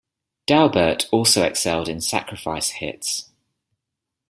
[0.47, 3.29] Daubert also excelled in sacrifice hits.